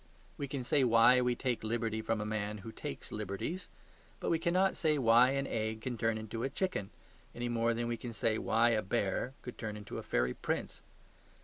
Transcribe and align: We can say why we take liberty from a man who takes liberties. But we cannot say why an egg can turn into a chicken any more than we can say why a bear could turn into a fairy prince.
We 0.35 0.47
can 0.47 0.63
say 0.63 0.83
why 0.83 1.21
we 1.21 1.35
take 1.35 1.63
liberty 1.63 2.01
from 2.01 2.19
a 2.21 2.25
man 2.25 2.57
who 2.65 2.71
takes 2.71 3.11
liberties. 3.11 3.69
But 4.19 4.31
we 4.31 4.39
cannot 4.39 4.75
say 4.75 4.97
why 4.97 5.29
an 5.33 5.45
egg 5.45 5.81
can 5.81 5.95
turn 5.95 6.17
into 6.17 6.41
a 6.41 6.49
chicken 6.49 6.89
any 7.35 7.49
more 7.49 7.75
than 7.75 7.87
we 7.87 7.97
can 7.97 8.11
say 8.11 8.39
why 8.39 8.69
a 8.69 8.81
bear 8.81 9.35
could 9.43 9.59
turn 9.59 9.77
into 9.77 9.99
a 9.99 10.03
fairy 10.03 10.33
prince. 10.33 10.81